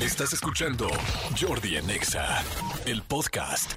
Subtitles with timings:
[0.00, 0.88] Estás escuchando
[1.38, 2.42] Jordi en Exa,
[2.86, 3.72] el podcast.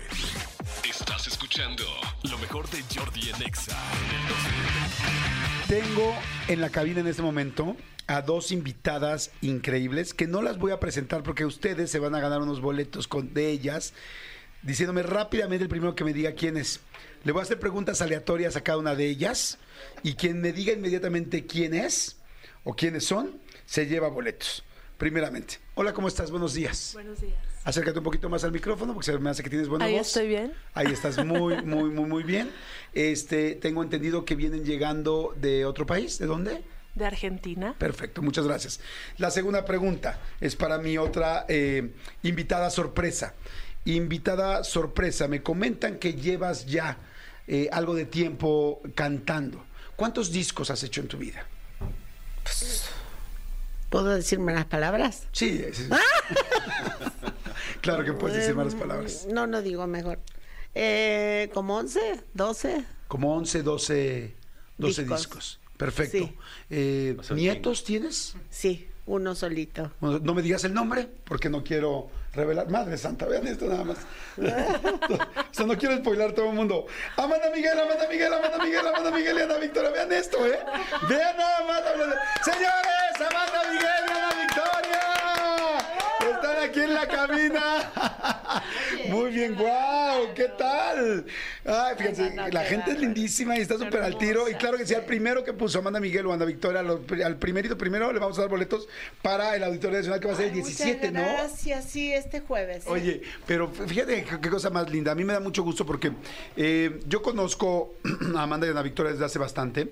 [0.90, 1.84] Estás escuchando
[2.24, 3.78] lo mejor de Jordi en Exa.
[5.68, 6.16] Tengo
[6.48, 7.76] en la cabina en este momento
[8.08, 12.22] a dos invitadas increíbles que no las voy a presentar porque ustedes se van a
[12.22, 13.94] ganar unos boletos con, de ellas,
[14.62, 16.80] diciéndome rápidamente el primero que me diga quién es.
[17.26, 19.58] Le voy a hacer preguntas aleatorias a cada una de ellas
[20.04, 22.16] y quien me diga inmediatamente quién es
[22.64, 24.64] o quiénes son, se lleva boletos.
[24.98, 25.60] Primeramente.
[25.76, 26.32] Hola, ¿cómo estás?
[26.32, 26.92] Buenos días.
[26.94, 27.34] Buenos días.
[27.64, 30.08] Acércate un poquito más al micrófono porque se me hace que tienes buena Ahí voz.
[30.08, 30.54] estoy bien.
[30.74, 32.52] Ahí estás muy, muy, muy, muy bien.
[32.94, 36.20] Este, tengo entendido que vienen llegando de otro país.
[36.20, 36.64] ¿De dónde?
[36.96, 37.76] De Argentina.
[37.78, 38.80] Perfecto, muchas gracias.
[39.18, 41.92] La segunda pregunta es para mi otra eh,
[42.22, 43.34] invitada sorpresa.
[43.86, 46.98] Invitada sorpresa, me comentan que llevas ya
[47.48, 49.66] eh, algo de tiempo cantando.
[49.96, 51.46] ¿Cuántos discos has hecho en tu vida?
[53.94, 55.28] ¿Puedo decirme las palabras?
[55.34, 55.90] Sí, sí, sí.
[57.82, 59.28] claro que puedes decir malas palabras.
[59.32, 60.18] No, no digo mejor.
[60.74, 62.00] Eh, ¿Como 11?
[62.36, 62.86] ¿12?
[63.08, 64.36] Como 11, 12,
[64.80, 65.20] 12 discos.
[65.20, 65.60] Discos.
[65.78, 66.18] Perfecto.
[66.18, 66.36] Sí.
[66.72, 68.36] Eh, ¿Nietos tienes?
[68.50, 69.92] Sí, uno solito.
[70.00, 72.70] Bueno, no me digas el nombre porque no quiero revelar.
[72.70, 73.98] Madre Santa, vean esto nada más.
[74.38, 76.88] o sea, no quiero spoilar todo el mundo.
[77.16, 79.92] Amanda Miguel, Amanda Miguel, Amanda Miguel, Amanda Miguel y Ana Victoria.
[79.92, 80.58] Vean esto, ¿eh?
[81.08, 81.82] Vean nada más.
[82.44, 85.02] Señores, Amanda Miguel y Ana Victoria.
[86.36, 87.92] Están aquí en la cabina.
[89.10, 91.26] Muy bien, wow, ¿qué tal?
[91.66, 94.50] Ay, fíjense, la gente es lindísima y está súper al tiro.
[94.50, 97.78] Y claro que sí, al primero que puso Amanda Miguel o Ana Victoria, al primerito
[97.78, 98.88] primero le vamos a dar boletos
[99.22, 101.34] para el Auditorio Nacional que va a ser el 17, Muchas ¿no?
[101.34, 102.86] Gracias, sí, este jueves.
[102.88, 105.12] Oye, pero fíjate qué, qué cosa más linda.
[105.12, 106.12] A mí me da mucho gusto porque
[106.56, 107.96] eh, yo conozco
[108.36, 109.90] a Amanda y a Ana Victoria desde hace bastante,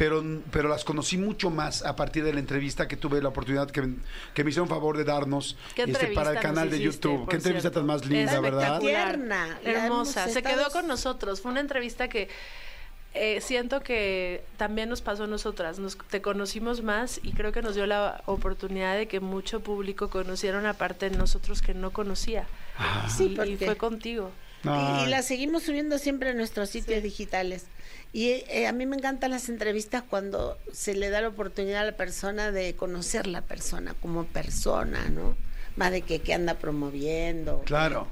[0.00, 3.70] pero, pero las conocí mucho más a partir de la entrevista que tuve la oportunidad
[3.70, 3.96] que,
[4.32, 7.28] que me hicieron favor de darnos ¿Qué este, para el canal de hiciste, YouTube.
[7.28, 7.80] Qué entrevista cierto?
[7.80, 8.80] tan más linda, Es ¿verdad?
[8.80, 9.58] Tierna.
[9.62, 10.26] Hermosa.
[10.30, 11.42] Se quedó con nosotros.
[11.42, 12.30] Fue una entrevista que
[13.12, 15.78] eh, siento que también nos pasó a nosotras.
[15.78, 20.08] Nos, te conocimos más y creo que nos dio la oportunidad de que mucho público
[20.08, 22.46] conociera una parte de nosotros que no conocía.
[23.06, 24.30] Sí, y, fue contigo.
[24.64, 25.10] Y, y Ay.
[25.10, 27.64] la seguimos subiendo siempre a nuestros sitios digitales.
[28.12, 31.84] Y eh, a mí me encantan las entrevistas cuando se le da la oportunidad a
[31.84, 35.36] la persona de conocer la persona como persona, ¿no?
[35.76, 37.62] Más de que, que anda promoviendo.
[37.66, 38.08] Claro.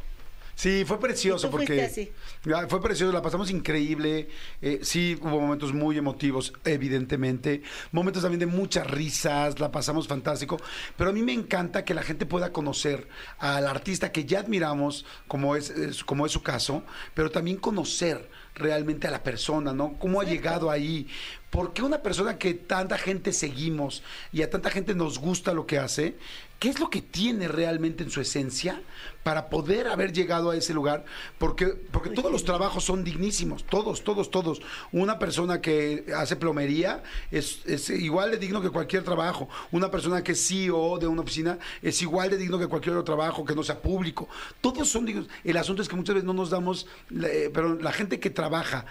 [0.58, 2.66] Sí, fue precioso ¿Y tú fuiste porque así?
[2.68, 4.28] Fue precioso, la pasamos increíble.
[4.60, 7.62] Eh, sí, hubo momentos muy emotivos, evidentemente.
[7.92, 10.56] Momentos también de muchas risas, la pasamos fantástico.
[10.96, 13.06] Pero a mí me encanta que la gente pueda conocer
[13.38, 16.82] al artista que ya admiramos, como es, es- como es su caso,
[17.14, 19.92] pero también conocer realmente a la persona, ¿no?
[20.00, 21.06] ¿Cómo ha llegado ahí?
[21.50, 24.02] ¿Por qué una persona que tanta gente seguimos
[24.32, 26.16] y a tanta gente nos gusta lo que hace,
[26.58, 28.82] qué es lo que tiene realmente en su esencia
[29.22, 31.04] para poder haber llegado a ese lugar?
[31.38, 34.60] Porque, porque todos los trabajos son dignísimos, todos, todos, todos.
[34.90, 39.48] Una persona que hace plomería es, igual de digno que cualquier trabajo.
[39.70, 43.04] Una persona que es CEO de una oficina es igual de digno que cualquier otro
[43.04, 44.28] trabajo que no sea público.
[44.60, 45.28] Todos son dignos.
[45.44, 46.86] El asunto es que muchas veces no nos damos,
[47.22, 48.84] eh, pero la gente que trabaja...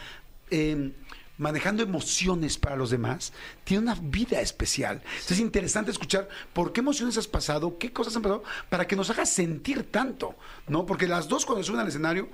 [0.51, 0.91] eh,
[1.37, 3.33] manejando emociones para los demás,
[3.63, 5.01] tiene una vida especial.
[5.29, 9.09] Es interesante escuchar por qué emociones has pasado, qué cosas han pasado, para que nos
[9.09, 10.35] hagas sentir tanto,
[10.67, 10.85] ¿no?
[10.85, 12.29] Porque las dos cuando suben al escenario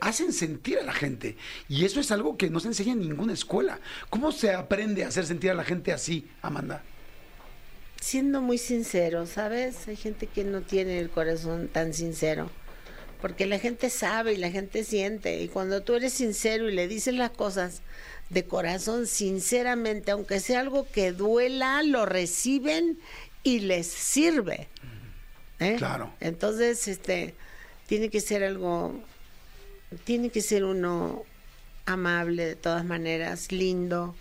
[0.00, 1.36] hacen sentir a la gente.
[1.68, 3.78] Y eso es algo que no se enseña en ninguna escuela.
[4.10, 6.82] ¿Cómo se aprende a hacer sentir a la gente así, Amanda?
[8.00, 9.86] Siendo muy sincero, ¿sabes?
[9.86, 12.50] Hay gente que no tiene el corazón tan sincero.
[13.22, 15.40] Porque la gente sabe y la gente siente.
[15.40, 17.80] Y cuando tú eres sincero y le dices las cosas
[18.30, 22.98] de corazón, sinceramente, aunque sea algo que duela, lo reciben
[23.44, 24.68] y les sirve.
[25.60, 25.76] ¿Eh?
[25.78, 26.12] Claro.
[26.18, 27.34] Entonces, este,
[27.86, 29.00] tiene que ser algo,
[30.02, 31.22] tiene que ser uno
[31.86, 34.16] amable de todas maneras, lindo,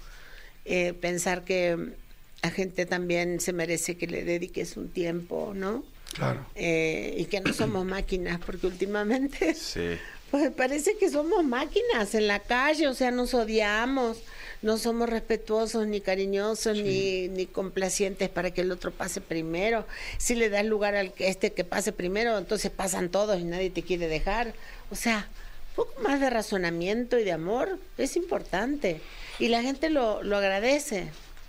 [0.66, 1.96] eh, pensar que
[2.44, 5.84] la gente también se merece que le dediques un tiempo, ¿no?
[6.14, 6.46] Claro.
[6.56, 9.98] Eh, y que no somos máquinas, porque últimamente Sí.
[10.32, 14.18] pues parece que somos máquinas en la calle, o sea, nos odiamos,
[14.62, 19.86] no somos respetuosos ni cariñosos ni, ni complacientes para que el otro pase primero.
[20.18, 23.70] Si le das lugar al que este que pase primero, entonces pasan todos y nadie
[23.72, 24.54] te quiere dejar.
[24.90, 25.28] O sea,
[25.72, 29.02] un poco más de razonamiento y de amor es importante
[29.40, 31.08] y la gente lo, lo agradece.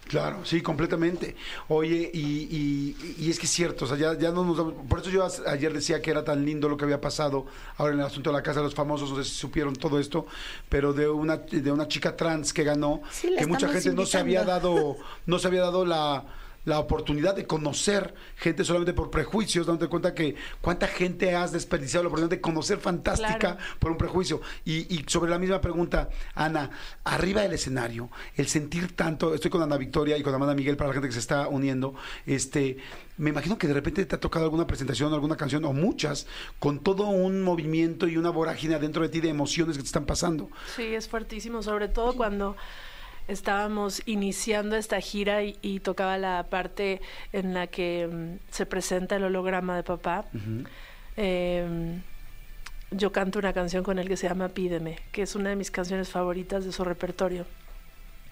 [0.09, 1.37] Claro, sí, completamente.
[1.69, 4.75] Oye, y, y- y es que es cierto, o sea, ya, ya no nos damos-
[4.89, 7.47] Por eso yo ayer decía que era tan lindo lo que había pasado
[7.79, 9.99] ahora en el asunto de la Casa de los Famosos, no sé si supieron todo
[9.99, 10.27] esto,
[10.69, 14.19] pero de una, de una chica trans que ganó, Sí, que mucha gente no se
[14.19, 16.25] había dado, no se había dado la
[16.65, 22.05] la oportunidad de conocer gente solamente por prejuicios, dándote cuenta que cuánta gente has desperdiciado
[22.05, 23.57] la oportunidad de conocer fantástica Claro.
[23.79, 24.41] por un prejuicio.
[24.65, 26.71] Y, y sobre la misma pregunta, Ana,
[27.05, 30.89] arriba del escenario, el sentir tanto, estoy con Ana Victoria y con Amanda Miguel para
[30.89, 31.95] la gente que se está uniendo,
[32.27, 32.77] este,
[33.17, 36.27] me imagino que de repente te ha tocado alguna presentación, alguna canción o muchas,
[36.59, 40.07] con todo un movimiento y una vorágine adentro de ti de emociones que te están
[40.07, 40.49] pasando.
[40.77, 42.57] Sí, es fuertísimo, sobre todo cuando
[43.29, 47.01] estábamos iniciando esta gira y, y tocaba la parte
[47.33, 50.25] en la que mm, se presenta el holograma de papá.
[51.17, 52.01] Eh,
[52.91, 55.71] yo canto una canción con él que se llama Pídeme, que es una de mis
[55.71, 57.47] canciones favoritas de su repertorio.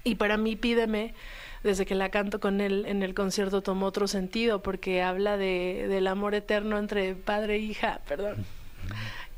[0.04, 1.14] Y para mí Pídeme,
[1.62, 5.86] desde que la canto con él en el concierto, tomó otro sentido, porque habla de,
[5.88, 8.44] del amor eterno entre padre e hija, perdón.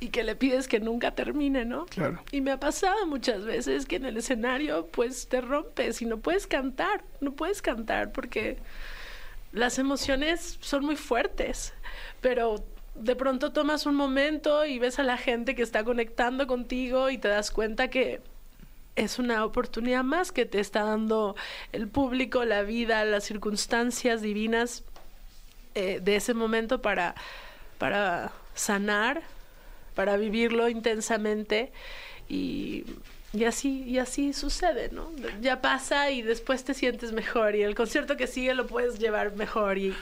[0.03, 1.87] Y que le pides que nunca termine, ¿no?
[1.87, 2.23] Claro.
[2.33, 6.19] Y me ha pasado muchas veces que en el escenario pues te rompes y no
[6.19, 8.59] puedes cantar, no puedes cantar porque
[9.53, 11.73] las emociones son muy fuertes,
[12.21, 12.65] pero
[12.97, 17.19] de pronto tomas un momento y ves a la gente que está conectando contigo y
[17.19, 18.21] te das cuenta que
[18.97, 21.37] es una oportunidad más que te está dando
[21.73, 24.83] el público, la vida, las circunstancias divinas
[25.75, 27.15] eh, de ese momento para,
[27.79, 29.23] para sanar,
[29.95, 31.73] para vivirlo intensamente
[32.29, 32.85] y,
[33.33, 35.11] y así y así sucede, ¿no?
[35.41, 39.35] Ya pasa y después te sientes mejor y el concierto que sigue lo puedes llevar
[39.37, 39.95] mejor y,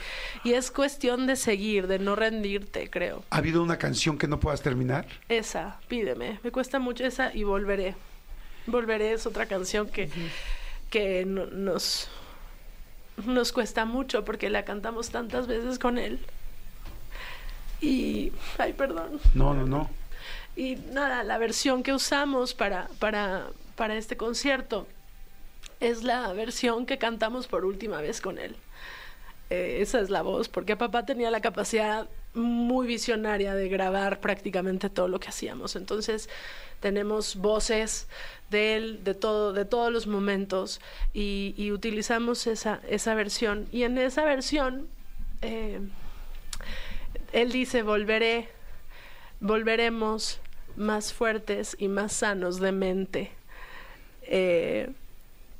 [0.43, 3.23] y es cuestión de seguir, de no rendirte, creo.
[3.29, 5.05] ¿Ha habido una canción que no puedas terminar?
[5.29, 7.95] Esa, pídeme, me cuesta mucho esa y volveré.
[8.67, 10.09] Volveré es otra canción que,
[10.89, 12.09] que no- nos,
[13.25, 16.19] nos cuesta mucho porque la cantamos tantas veces con él.
[17.81, 19.19] Y, ay, perdón.
[19.33, 19.89] No, no, no.
[20.55, 24.85] Y nada, la versión que usamos para, para, para este concierto
[25.79, 28.55] es la versión que cantamos por última vez con él.
[29.49, 34.89] Eh, esa es la voz, porque papá tenía la capacidad muy visionaria de grabar prácticamente
[34.89, 35.75] todo lo que hacíamos.
[35.75, 36.29] Entonces
[36.79, 38.07] tenemos voces
[38.49, 40.79] de él, de todo, de todos los momentos,
[41.13, 43.67] y, y utilizamos esa, esa versión.
[43.71, 44.87] Y en esa versión,
[45.41, 45.81] eh,
[47.33, 48.49] él dice, volveré,
[49.39, 50.39] volveremos
[50.75, 53.31] más fuertes y más sanos de mente.
[54.23, 54.89] Eh,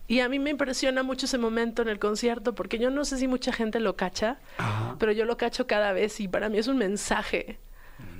[0.07, 3.17] y a mí me impresiona mucho ese momento en el concierto, porque yo no sé
[3.17, 4.95] si mucha gente lo cacha, Ajá.
[4.99, 7.57] pero yo lo cacho cada vez y para mí es un mensaje,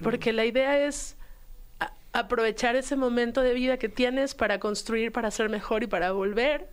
[0.02, 1.18] porque la idea es
[2.14, 6.70] aprovechar ese momento de vida que tienes para construir, para ser mejor y para volver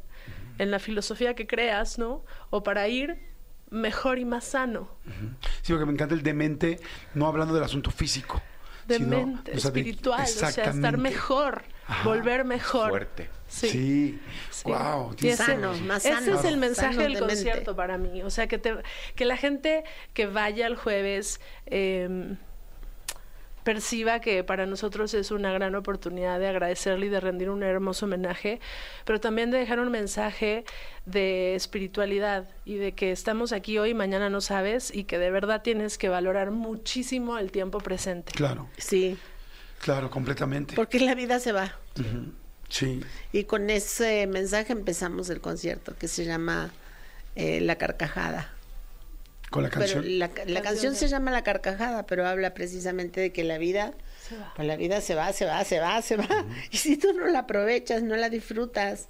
[0.58, 2.24] en la filosofía que creas, ¿no?
[2.50, 3.18] O para ir
[3.70, 4.88] mejor y más sano.
[5.68, 6.80] Sí, porque me encanta el demente,
[7.14, 8.40] no hablando del asunto físico.
[8.86, 12.04] de sino, mente, o sea, de- espiritual, o sea, estar mejor, Ajá.
[12.08, 12.88] volver mejor.
[12.88, 13.28] Fuerte.
[13.46, 13.68] Sí.
[13.68, 14.20] Sí.
[14.50, 14.62] Sí.
[14.64, 15.14] Wow.
[15.20, 18.22] Y ese, Sanos, más ese sanos, es el mensaje del concierto para mí.
[18.22, 18.78] O sea, que, te-
[19.14, 19.84] que la gente
[20.14, 22.34] que vaya el jueves eh,
[23.68, 28.06] perciba que para nosotros es una gran oportunidad de agradecerle y de rendir un hermoso
[28.06, 28.60] homenaje,
[29.04, 30.64] pero también de dejar un mensaje
[31.04, 35.60] de espiritualidad y de que estamos aquí hoy, mañana no sabes, y que de verdad
[35.60, 38.32] tienes que valorar muchísimo el tiempo presente.
[38.32, 39.18] Claro, Sí,
[39.80, 40.74] claro, completamente.
[40.74, 41.76] porque la vida se va.
[42.70, 43.02] Sí.
[43.32, 46.70] Y con ese mensaje empezamos el concierto que se llama
[47.36, 48.50] eh, La Carcajada.
[49.50, 50.18] Con la Pero canción.
[50.18, 53.94] la, la canción se llama La Carcajada, pero habla precisamente de que la vida,
[54.28, 54.52] Se va.
[54.54, 56.28] pues la vida se va, se va, se va, se va.
[56.70, 59.08] Y si tú no la aprovechas, no la disfrutas,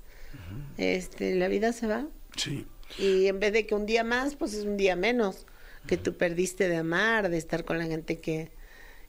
[0.76, 2.06] este, la vida se va.
[2.36, 2.66] Sí.
[2.98, 5.46] Y en vez de que un día más, pues es un día menos
[5.86, 8.52] que tú perdiste de amar, de estar con la gente que,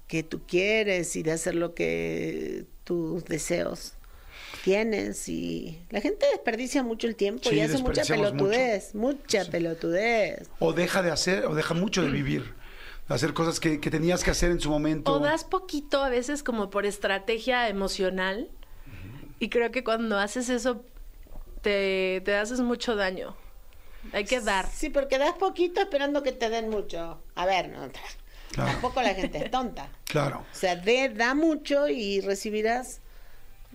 [0.08, 3.94] que tú quieres y de hacer lo que tus deseos
[4.64, 5.28] tienes.
[5.30, 10.50] Y la gente desperdicia mucho el tiempo Sí, y hace mucha pelotudez, mucha pelotudez.
[10.60, 12.54] O deja de hacer, o deja mucho de vivir.
[13.08, 15.12] De hacer cosas que, que tenías que hacer en su momento.
[15.12, 18.50] O das poquito a veces como por estrategia emocional.
[19.40, 20.84] Y creo que cuando haces eso
[21.62, 23.36] te, te haces mucho daño.
[24.14, 24.68] Hay que dar.
[24.68, 27.22] Sí, porque das poquito esperando que te den mucho.
[27.36, 27.90] A ver, no,
[28.52, 28.72] Claro.
[28.72, 29.90] tampoco la gente es tonta.
[30.06, 30.44] Claro.
[30.52, 33.00] O sea, de, da mucho y recibirás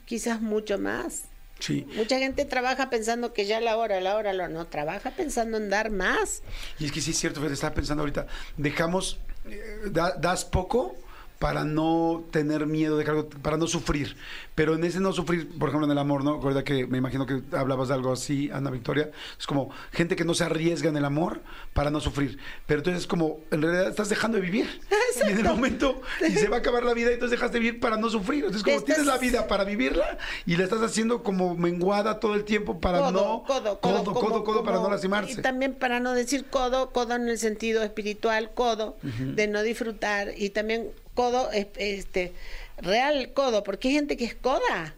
[0.04, 1.24] quizás mucho más.
[1.60, 1.86] Sí.
[1.96, 5.70] Mucha gente trabaja pensando que ya la hora, la hora, lo no, trabaja pensando en
[5.70, 6.42] dar más.
[6.78, 10.96] Y es que sí es cierto, Fede, estaba pensando ahorita, dejamos, eh, da- das poco
[11.44, 14.16] para no tener miedo de algo, para no sufrir.
[14.54, 16.36] Pero en ese no sufrir, por ejemplo, en el amor, ¿no?
[16.36, 19.10] Recuerda que me imagino que hablabas de algo así, Ana Victoria.
[19.38, 21.42] Es como gente que no se arriesga en el amor
[21.74, 22.38] para no sufrir.
[22.66, 24.80] Pero entonces es como, en realidad estás dejando de vivir.
[25.16, 27.58] Y en el momento, y se va a acabar la vida, y entonces dejas de
[27.58, 28.38] vivir para no sufrir.
[28.46, 32.34] Entonces, como Estás- tienes la vida para vivirla y la estás haciendo como menguada todo
[32.36, 33.44] el tiempo para codo, no.
[33.46, 35.32] codo, codo, codo, como- codo, codo, para no lastimarse.
[35.32, 40.32] Y también para no decir codo, codo en el sentido espiritual, codo, de no disfrutar.
[40.36, 42.32] Y también codo, es- este,
[42.78, 44.94] real codo, porque hay gente que es coda.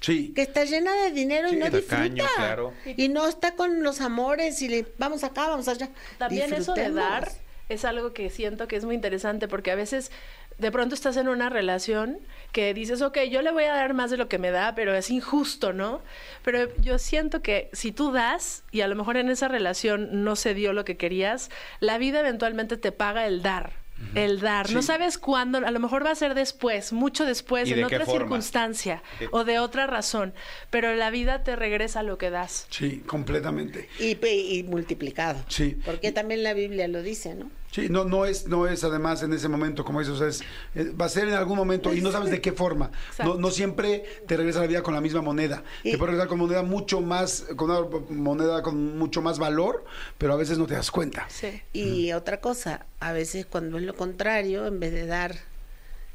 [0.00, 0.32] Sí.
[0.36, 2.08] que está llena de dinero y no disfruta.
[2.36, 2.72] claro.
[2.96, 5.88] Y no está con los amores y le vamos acá, vamos allá.
[6.18, 7.28] También eso de dar
[7.68, 10.12] es algo que siento que es muy interesante porque a veces
[10.58, 12.18] de pronto estás en una relación
[12.52, 14.94] que dices, ok, yo le voy a dar más de lo que me da, pero
[14.94, 16.02] es injusto, ¿no?
[16.44, 20.36] Pero yo siento que si tú das y a lo mejor en esa relación no
[20.36, 21.50] se dio lo que querías,
[21.80, 23.72] la vida eventualmente te paga el dar.
[24.14, 27.72] El dar, no sabes cuándo, a lo mejor va a ser después, mucho después, ¿Y
[27.74, 29.02] en otra circunstancia
[29.32, 30.32] o de otra razón,
[30.70, 32.66] pero la vida te regresa lo que das.
[32.70, 33.88] Sí, completamente.
[33.98, 35.44] Y, pe- y multiplicado.
[35.48, 35.78] Sí.
[35.84, 37.50] Porque también la Biblia lo dice, ¿no?
[37.70, 40.40] Sí, no, no es, no es además en ese momento, como dices, o sea, es,
[40.74, 42.90] eh, va a ser en algún momento y no sabes de qué forma.
[43.22, 45.62] No, no siempre te regresa la vida con la misma moneda.
[45.84, 49.84] Y- Te puede regresar con moneda mucho más, con una moneda con mucho más valor,
[50.16, 51.26] pero a veces no te das cuenta.
[51.28, 51.60] Sí.
[51.74, 55.36] Y otra cosa, a veces cuando es lo contrario, en vez de dar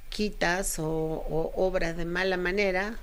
[0.10, 2.98] quitas o, o obras de mala manera,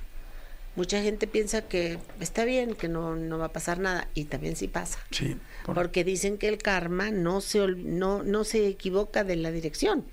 [0.77, 4.09] mucha gente piensa que está bien, que no, no va a pasar nada.
[4.15, 4.99] Y también sí pasa.
[5.11, 5.37] Sí.
[5.65, 10.05] por- Porque dicen que el karma no se, no, no se equivoca de la dirección.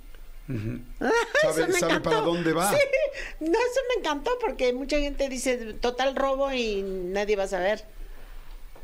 [0.50, 0.54] Ah,
[1.42, 2.10] Sabe- eso me sabe encantó.
[2.10, 2.70] para dónde va.
[2.72, 2.78] Sí,
[3.42, 7.84] no, eso me encantó porque mucha gente dice total robo y nadie va a saber.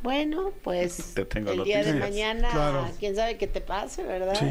[0.01, 2.89] Bueno, pues Te tengo el día de mañana, Claro.
[2.99, 4.35] quién sabe qué te pase, ¿verdad?
[4.37, 4.45] Sí.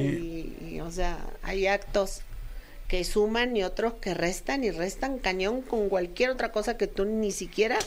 [0.62, 2.22] Y, y, o sea, hay actos
[2.92, 7.06] que suman y otros que restan y restan cañón con cualquier otra cosa que tú
[7.06, 7.78] ni siquiera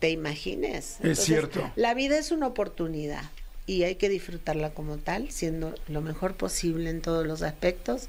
[0.00, 0.96] te imagines.
[1.20, 1.70] cierto.
[1.76, 3.22] La vida es una oportunidad
[3.68, 8.08] y hay que disfrutarla como tal, siendo lo mejor posible en todos los aspectos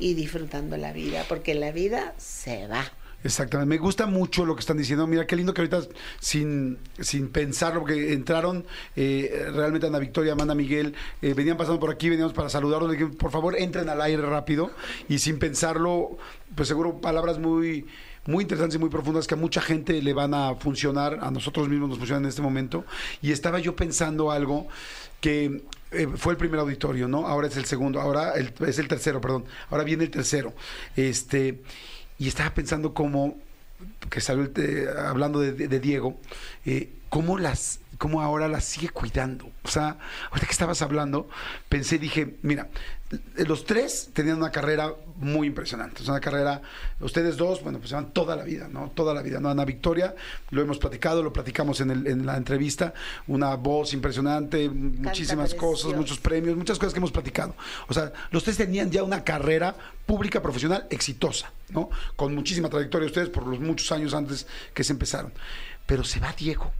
[0.00, 2.90] y disfrutando la vida, porque la vida se va.
[3.24, 5.06] Exactamente, me gusta mucho lo que están diciendo.
[5.06, 5.80] Mira, qué lindo que ahorita,
[6.20, 11.90] sin, sin pensarlo, porque entraron eh, realmente Ana Victoria, Amanda Miguel, eh, venían pasando por
[11.90, 14.70] aquí, veníamos para saludarlos, dije, por favor, entren al aire rápido
[15.08, 16.16] y sin pensarlo,
[16.54, 17.86] pues seguro palabras muy
[18.26, 21.68] muy interesantes y muy profundas que a mucha gente le van a funcionar, a nosotros
[21.68, 22.84] mismos nos funcionan en este momento.
[23.22, 24.66] Y estaba yo pensando algo
[25.20, 27.28] que eh, fue el primer auditorio, ¿no?
[27.28, 29.44] Ahora es el segundo, ahora el- es el tercero, perdón.
[29.70, 30.54] Ahora viene el tercero.
[30.96, 31.62] Este,
[32.18, 33.36] y estaba pensando cómo,
[34.10, 34.50] que salió
[35.06, 36.18] hablando de, de- de Diego,
[36.64, 39.46] eh, cómo las cómo ahora las sigue cuidando.
[39.62, 39.96] O sea,
[40.28, 41.30] ahorita que estabas hablando,
[41.70, 42.68] pensé, dije, mira,
[43.36, 46.02] los tres tenían una carrera muy impresionante.
[46.02, 46.60] Es una carrera,
[47.00, 48.90] ustedes dos, bueno, pues llevan toda la vida, ¿no?
[48.94, 49.48] Toda la vida, ¿no?
[49.48, 50.14] Ana Victoria,
[50.50, 52.92] lo hemos platicado, lo platicamos en, el- en la entrevista,
[53.28, 57.56] una voz impresionante, muchísimas cosas, muchos premios, muchas cosas que hemos platicado.
[57.88, 61.88] O sea, los tres tenían ya una carrera pública, profesional, exitosa, ¿no?
[62.14, 65.32] Con muchísima trayectoria ustedes por los muchos años antes que se empezaron.
[65.86, 66.72] Pero se va Diego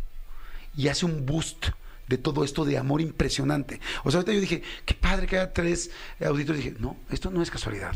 [0.76, 1.68] y hace un boost
[2.08, 3.80] de todo esto de amor impresionante.
[4.04, 5.90] O sea, ahorita yo dije, qué padre que haya tres
[6.24, 6.62] auditores.
[6.62, 7.94] Dije, no, esto no es casualidad.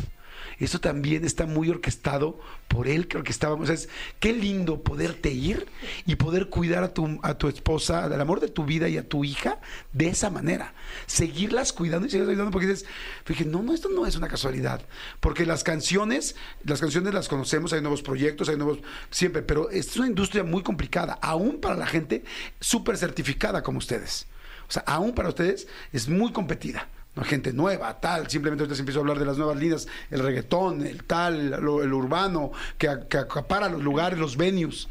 [0.61, 2.39] Esto también está muy orquestado
[2.69, 3.65] por él, que estábamos.
[3.65, 3.89] O sea, es,
[4.21, 5.67] qué lindo poderte ir
[6.05, 9.09] y poder cuidar a tu, a tu esposa, del amor de tu vida y a
[9.09, 9.59] tu hija
[9.93, 10.75] de esa manera.
[11.07, 12.87] Seguirlas cuidando y seguirlas ayudando porque dices,
[13.27, 14.83] dije, no, no, esto no es una casualidad.
[15.21, 19.97] Porque las canciones, las canciones las conocemos, hay nuevos proyectos, hay nuevos, siempre, pero es
[19.97, 22.23] una industria muy complicada, aún para la gente
[22.61, 24.27] súper certificada como ustedes.
[24.69, 26.87] O sea, aún para ustedes es muy competida.
[27.17, 27.25] ¿No?
[27.25, 28.29] Gente nueva, tal.
[28.31, 31.83] Simplemente ahorita se empiezo a hablar de las nuevas líneas, el reggaetón, el tal, lo-
[31.83, 34.89] el urbano, que, que acapara los lugares, los venues.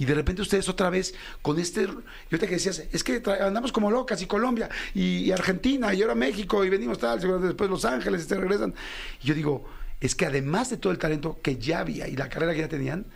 [0.00, 1.86] Y de repente ustedes otra vez con este...
[1.86, 1.92] Yo
[2.30, 6.14] ahorita que decías, es que andamos como locas y Colombia y, y Argentina y ahora
[6.14, 8.74] México y venimos tal, después Los Ángeles y se regresan.
[9.22, 9.68] Y yo digo,
[10.00, 12.68] es que además de todo el talento que ya había y la carrera que ya
[12.68, 13.06] tenían,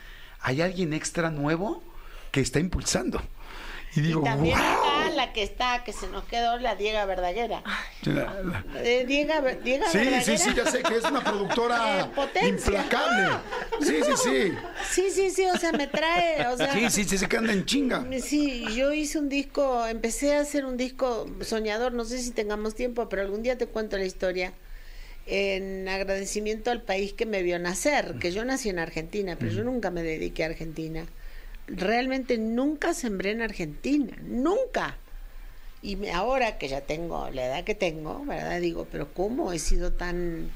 [0.40, 1.85] hay alguien extra nuevo
[2.32, 3.23] que está impulsando.
[3.94, 4.91] Y digo, y también "Wow".
[5.12, 7.62] La que está, que se nos quedó, la Diega Verdaguera.
[8.04, 10.23] La- la- Eh, Diega, Diega Sí, Verdaguera.
[10.23, 13.28] sí, sí, ya sé que es una productora Eh, implacable.
[13.81, 14.52] Sí, sí, sí.
[14.90, 16.73] Sí, sí, sí, o sea, me trae, o sea...
[16.73, 18.04] Sí, sí, sí, se que anda en chinga.
[18.21, 22.75] Sí, yo hice un disco, empecé a hacer un disco soñador, no sé si tengamos
[22.75, 24.52] tiempo, pero algún día te cuento la historia,
[25.26, 29.62] en agradecimiento al país que me vio nacer, que yo nací en Argentina, pero yo
[29.64, 31.07] nunca me dediqué a Argentina.
[31.69, 34.99] Realmente nunca sembré en Argentina, nunca.
[35.83, 38.61] Y ahora que ya tengo la edad que tengo, ¿verdad?
[38.61, 40.51] Digo, pero ¿cómo he sido tan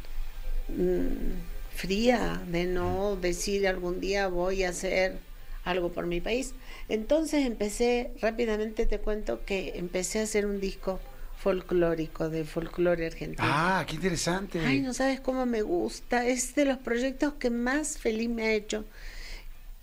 [0.69, 5.19] mm, fría de no decir algún día voy a hacer
[5.65, 6.55] algo por mi país?
[6.89, 11.01] Entonces empecé, rápidamente te cuento que empecé a hacer un disco
[11.39, 13.49] folclórico de folclore argentino.
[13.51, 14.61] Ah, qué interesante.
[14.61, 16.27] Ay, no sabes cómo me gusta.
[16.27, 18.85] Es de los proyectos que más feliz me ha hecho.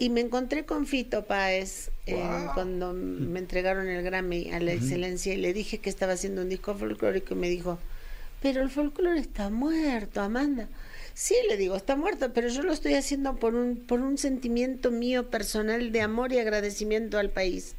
[0.04, 2.22] Y me encontré con Fito Páez eh,
[2.56, 6.50] cuando me entregaron el Grammy a la excelencia y le dije que estaba haciendo un
[6.50, 7.80] disco folclórico y me dijo,
[8.42, 10.68] pero el folclore está muerto, Amanda.
[11.14, 14.92] Sí, le digo, está muerto, pero yo lo estoy haciendo por un, por un sentimiento
[14.92, 17.76] mío personal de amor y agradecimiento al país.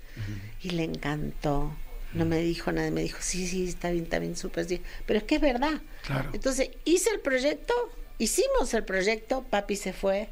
[0.63, 1.77] Y le encantó.
[2.15, 4.81] No me dijo nada, me dijo, sí, sí, está bien, está bien, súper, sí.
[5.05, 5.83] Pero es que es verdad.
[6.07, 6.31] Claro.
[6.33, 7.75] Entonces, hice el proyecto,
[8.17, 10.31] hicimos el proyecto, papi se fue,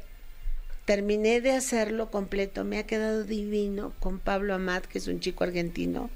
[0.85, 5.43] terminé de hacerlo completo, me ha quedado divino con Pablo Amat, que es un chico
[5.43, 6.09] argentino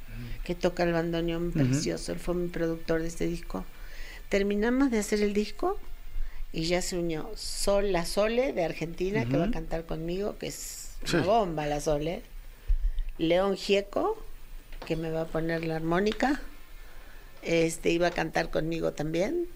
[0.43, 3.65] que toca el bandoneón precioso, él fue mi productor de este disco.
[4.29, 5.77] Terminamos de hacer el disco
[6.53, 10.47] y ya se unió Sol, la Sole de Argentina, que va a cantar conmigo, que
[10.47, 11.27] es una Sí.
[11.27, 12.21] bomba la Sole.
[13.17, 14.17] León Gieco,
[14.85, 16.41] que me va a poner la armónica.
[17.41, 19.47] Este iba a cantar conmigo también.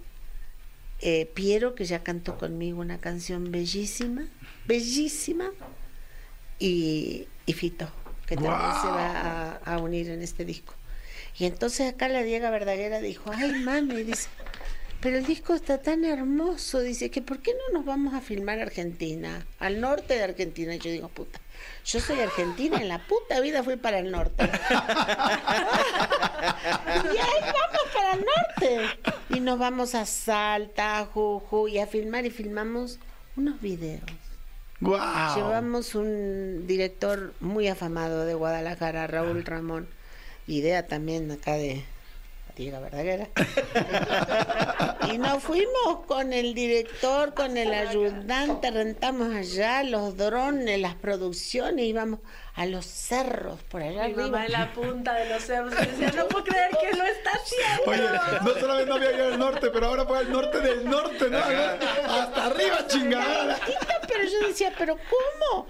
[1.02, 4.28] Eh, Piero, que ya cantó conmigo una canción bellísima,
[4.66, 5.50] bellísima.
[6.60, 7.90] Y, y Fito,
[8.28, 10.76] que también se va a, a unir en este disco.
[11.40, 14.28] Y entonces acá la Diega Verdaguera dijo, ay mami, dice,
[15.02, 18.60] pero el disco está tan hermoso, dice, que ¿por qué no nos vamos a filmar
[18.60, 19.46] a Argentina?
[19.60, 20.76] Al norte de Argentina.
[20.76, 21.40] Y yo digo, puta,
[21.86, 24.44] yo soy argentina, en la puta vida fui para el norte.
[24.44, 24.48] y
[27.18, 28.80] ahí vamos para el norte.
[29.30, 33.00] Y nos vamos a Salta, a Jujuy, a filmar y filmamos
[33.36, 34.04] unos videos.
[34.82, 35.36] Wow.
[35.36, 39.88] Llevamos un director muy afamado de Guadalajara, Raúl Ramón.
[40.46, 41.84] Idea también acá de
[45.14, 51.84] Y nos fuimos con el director, con el ayudante, rentamos allá los drones, las producciones,
[51.86, 52.20] íbamos
[52.56, 54.22] a los cerros por allá Mi arriba.
[54.24, 57.32] mamá en la punta de los cerros y decía, no puedo creer que lo está
[57.32, 57.84] haciendo.
[57.88, 61.30] Oye, no solamente no había ido al norte, pero ahora fue al norte del norte,
[61.30, 61.38] ¿no?
[61.38, 63.58] Hasta arriba, chingada.
[64.08, 65.68] pero yo decía, ¿pero cómo?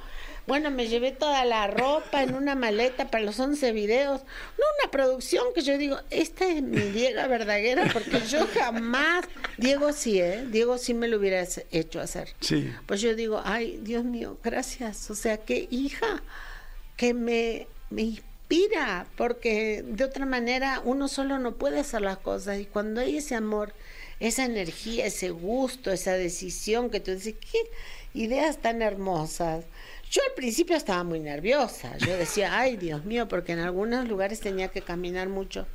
[0.47, 4.21] Bueno, me llevé toda la ropa en una maleta para los 11 videos.
[4.21, 9.25] No una producción que yo digo, esta es mi Diego Verdaguera, porque yo jamás,
[9.57, 10.45] Diego sí, ¿eh?
[10.49, 12.29] Diego sí me lo hubiera hecho hacer.
[12.39, 12.73] Sí.
[12.87, 15.09] Pues yo digo, ay, Dios mío, gracias.
[15.11, 16.21] O sea, qué hija
[16.97, 22.59] que me, me inspira, porque de otra manera uno solo no puede hacer las cosas.
[22.59, 23.73] Y cuando hay ese amor,
[24.19, 27.59] esa energía, ese gusto, esa decisión que tú dices, qué
[28.13, 29.65] ideas tan hermosas.
[30.11, 31.97] Yo al principio estaba muy nerviosa.
[31.97, 35.65] Yo decía, ay, Dios mío, porque en algunos lugares tenía que caminar mucho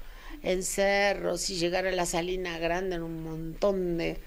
[0.43, 4.19] en cerros y llegar a la Salina Grande en un montón de,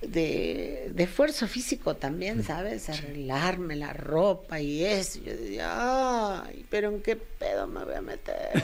[0.00, 2.88] de, de esfuerzo físico también, ¿sabes?
[2.88, 5.20] Arreglarme la ropa y eso.
[5.20, 8.50] Yo decía, ay, pero ¿en qué pedo me voy a meter?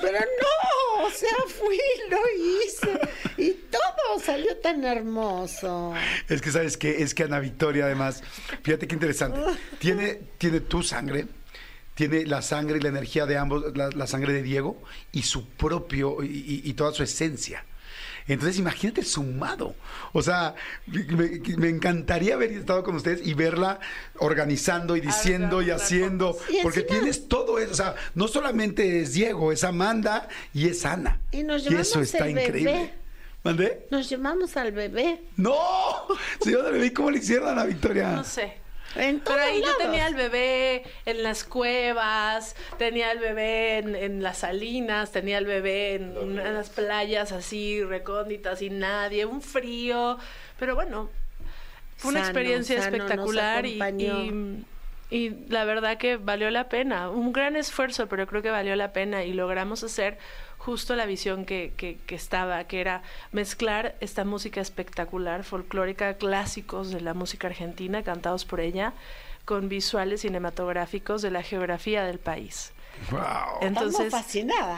[0.00, 1.76] Pero no, o sea, fui,
[2.10, 2.18] lo
[2.62, 3.00] hice
[3.36, 5.92] y todo salió tan hermoso.
[6.28, 7.02] Es que, ¿sabes qué?
[7.02, 8.22] Es que Ana Victoria, además,
[8.62, 9.40] fíjate qué interesante.
[9.80, 11.26] Tiene, tiene tu sangre,
[11.96, 15.48] tiene la sangre y la energía de ambos, la, la sangre de Diego y su
[15.48, 17.64] propio, y, y- y toda su esencia.
[18.32, 19.74] Entonces, imagínate sumado.
[20.12, 20.54] O sea,
[20.86, 23.80] me, me encantaría haber estado con ustedes y verla
[24.18, 26.38] organizando y diciendo y claro, haciendo.
[26.48, 27.72] Y Porque encima- tienes todo eso.
[27.72, 31.20] O sea, no solamente es Diego, es Amanda y es Ana.
[31.32, 32.46] Y nos eso llevamos está el bebé.
[32.46, 32.94] increíble.
[33.42, 33.86] ¿Mandé?
[33.90, 35.22] Nos llevamos al bebé.
[35.36, 35.56] ¡No!
[36.42, 38.12] Señor del bebé, ¿cómo le hicieron a Ana Victoria?
[38.12, 38.52] No sé.
[38.96, 44.22] En Pero ahí yo tenía al bebé en las cuevas, tenía al bebé en, en
[44.22, 50.18] las salinas, tenía al bebé en unas playas así recónditas sin nadie, un frío.
[50.58, 51.08] Pero bueno,
[51.96, 54.64] fue una Sano, experiencia sano, nos espectacular y, y-
[55.10, 57.10] y la verdad que valió la pena.
[57.10, 60.18] Un gran esfuerzo, pero creo que valió la pena y logramos hacer
[60.56, 66.90] justo la visión que, que, que estaba, que era mezclar esta música espectacular, folclórica, clásicos
[66.90, 68.92] de la música argentina, cantados por ella,
[69.44, 72.72] con visuales cinematográficos de la geografía del país.
[73.10, 73.20] ¡Wow!
[73.62, 74.12] Entonces,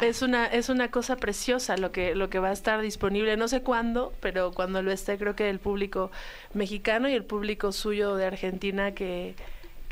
[0.01, 3.37] es una, es una cosa preciosa lo que, lo que va a estar disponible.
[3.37, 6.11] No sé cuándo, pero cuando lo esté, creo que el público
[6.55, 9.35] mexicano y el público suyo de Argentina que,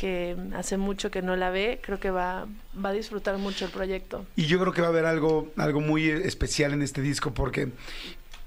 [0.00, 2.46] que hace mucho que no la ve, creo que va,
[2.82, 4.24] va a disfrutar mucho el proyecto.
[4.34, 7.68] Y yo creo que va a haber algo, algo muy especial en este disco porque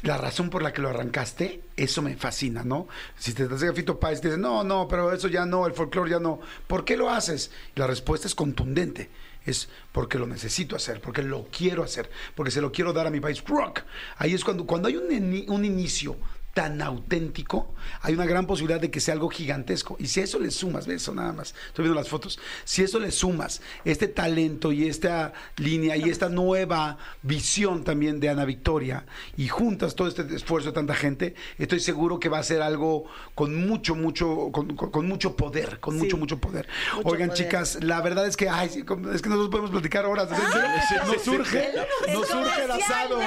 [0.01, 2.87] la razón por la que lo arrancaste, eso me fascina, ¿no?
[3.19, 5.73] Si te das a Fito Páez, te dicen, no, no, pero eso ya no, el
[5.73, 6.39] folclore ya no.
[6.65, 7.51] ¿Por qué lo haces?
[7.75, 9.11] La respuesta es contundente.
[9.45, 13.11] Es porque lo necesito hacer, porque lo quiero hacer, porque se lo quiero dar a
[13.11, 13.43] mi país.
[13.45, 13.81] Rock.
[14.17, 16.17] Ahí es cuando, cuando hay un, un inicio
[16.53, 19.95] tan auténtico, hay una gran posibilidad de que sea algo gigantesco.
[19.99, 22.83] Y si a eso le sumas, ve eso nada más, estoy viendo las fotos, si
[22.83, 28.29] a eso le sumas este talento y esta línea y esta nueva visión también de
[28.29, 32.43] Ana Victoria y juntas todo este esfuerzo de tanta gente, estoy seguro que va a
[32.43, 36.67] ser algo con mucho, mucho, con, con- con mucho poder, con mucho, mucho poder.
[36.97, 37.43] Mucho Oigan, poder.
[37.45, 40.29] chicas, la verdad es que, ay, es que nosotros podemos platicar horas.
[40.29, 41.71] nos surge,
[42.13, 43.19] nos surge el asado.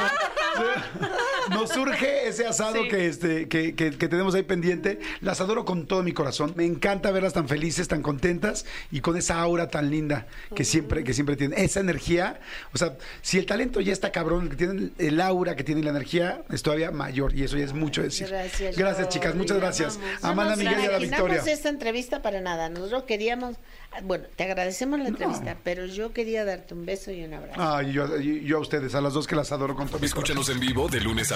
[1.51, 2.89] Nos surge ese asado Sí.
[2.89, 4.99] que, este, que, que- que tenemos ahí pendiente.
[5.21, 6.53] Las adoro con todo mi corazón.
[6.57, 11.05] Me encanta verlas tan felices, tan contentas y con esa aura tan linda que siempre,
[11.05, 11.59] que siempre tienen.
[11.59, 12.41] Esa energía,
[12.73, 15.91] o sea, si el talento ya está cabrón, que tienen el aura que tienen la
[15.91, 18.29] energía, es todavía mayor y eso ya es mucho decir.
[18.29, 19.35] Gracias, Gracias, chicas.
[19.35, 19.97] Muchas gracias.
[19.97, 20.25] Amamos.
[20.25, 21.43] Amanda No Miguel y a la Victoria.
[21.47, 22.69] esta entrevista para nada.
[22.69, 23.57] Nosotros queríamos,
[24.03, 27.61] bueno, te agradecemos la entrevista, pero yo quería darte un beso y un abrazo.
[27.61, 30.37] Ay, yo, yo a ustedes, a las dos que las adoro con todo mi corazón.
[30.39, 31.36] Escúchanos en vivo de lunes a